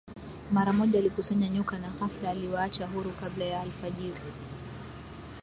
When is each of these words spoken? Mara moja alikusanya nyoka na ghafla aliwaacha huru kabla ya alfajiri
Mara 0.51 0.73
moja 0.73 0.99
alikusanya 0.99 1.49
nyoka 1.49 1.79
na 1.79 1.89
ghafla 1.89 2.29
aliwaacha 2.29 2.87
huru 2.87 3.11
kabla 3.11 3.45
ya 3.45 3.61
alfajiri 3.61 4.21